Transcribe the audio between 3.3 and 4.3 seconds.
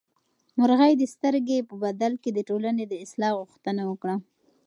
غوښتنه وکړه.